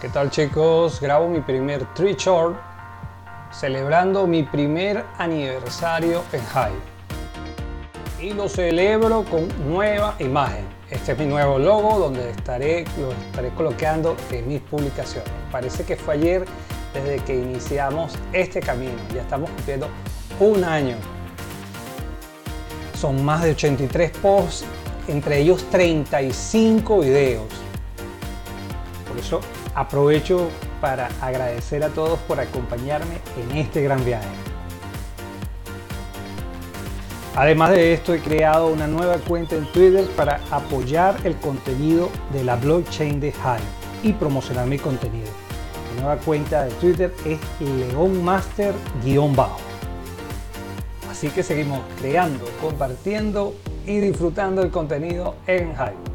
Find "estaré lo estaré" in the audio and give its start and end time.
12.30-13.50